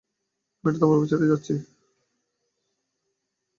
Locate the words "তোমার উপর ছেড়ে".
0.81-1.27